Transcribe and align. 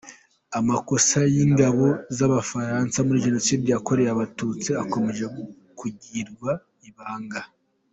Amakosa 0.59 1.19
y’ingabo 1.33 1.85
z’Abafaransa 2.17 2.97
muri 3.07 3.23
Jenoside 3.25 3.65
yakorewe 3.69 4.09
Abatutsi 4.11 4.69
akomeje 4.83 5.25
kugirwa 5.79 6.51
ibanga 6.89 7.41